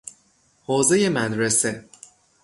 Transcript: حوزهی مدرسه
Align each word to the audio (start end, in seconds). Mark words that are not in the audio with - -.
حوزهی 0.65 1.09
مدرسه 1.09 1.89